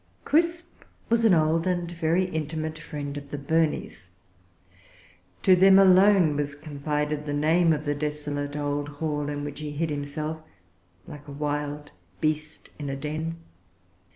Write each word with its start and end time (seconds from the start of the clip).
Crisp 0.25 0.81
was 1.09 1.25
an 1.25 1.35
old 1.35 1.67
and 1.67 1.91
very 1.91 2.25
intimate 2.25 2.79
friend 2.79 3.15
of 3.17 3.29
the 3.29 3.37
Burneys. 3.37 4.15
To 5.43 5.55
them 5.55 5.77
alone 5.77 6.35
was 6.35 6.55
confided 6.55 7.27
the 7.27 7.33
name 7.33 7.71
of 7.71 7.85
the 7.85 7.93
desolate 7.93 8.55
old 8.55 8.89
hall 8.97 9.29
in 9.29 9.43
which 9.43 9.59
he 9.59 9.69
hid 9.69 9.91
himself 9.91 10.41
like 11.05 11.27
a 11.27 11.31
wild 11.31 11.91
beast 12.19 12.71
in 12.79 12.89
a 12.89 12.95
den. 12.95 13.43